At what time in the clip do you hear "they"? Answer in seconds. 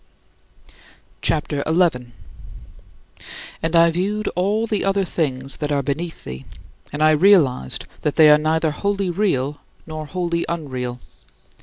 8.15-8.31